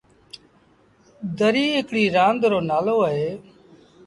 دريٚ 1.37 1.75
هڪڙيٚ 1.79 2.13
رآند 2.17 2.41
رو 2.51 2.59
نآلو 2.69 2.95
اهي۔ 3.07 3.29